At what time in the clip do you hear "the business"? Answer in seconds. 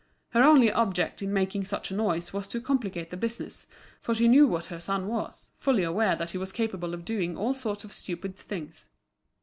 3.11-3.67